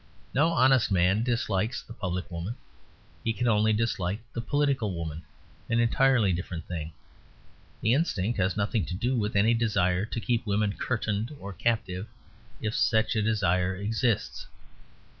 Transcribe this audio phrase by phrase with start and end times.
[0.33, 2.55] No honest man dislikes the public woman.
[3.23, 5.21] He can only dislike the political woman;
[5.69, 6.91] an entirely different thing.
[7.81, 12.07] The instinct has nothing to do with any desire to keep women curtained or captive:
[12.61, 14.47] if such a desire exists.